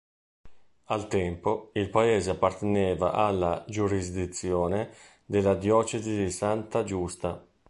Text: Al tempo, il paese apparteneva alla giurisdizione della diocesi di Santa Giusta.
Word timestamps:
Al 0.85 1.07
tempo, 1.07 1.69
il 1.73 1.91
paese 1.91 2.31
apparteneva 2.31 3.11
alla 3.13 3.63
giurisdizione 3.67 4.91
della 5.23 5.53
diocesi 5.53 6.15
di 6.17 6.31
Santa 6.31 6.83
Giusta. 6.83 7.39